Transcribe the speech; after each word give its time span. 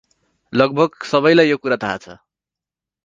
लगभग 0.53 0.97
सबैलाई 1.11 1.49
यो 1.51 1.57
कुरा 1.67 1.77
थाहा 1.85 2.01
छ। 2.03 2.09